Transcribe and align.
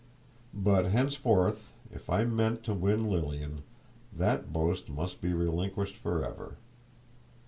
But 0.55 0.85
henceforth, 0.85 1.71
if 1.93 2.09
I 2.09 2.25
meant 2.25 2.63
to 2.63 2.73
win 2.73 3.07
Lilian, 3.07 3.61
that 4.11 4.51
boast 4.51 4.89
must 4.89 5.21
be 5.21 5.31
relinquished 5.31 5.95
for 5.95 6.25
ever. 6.25 6.57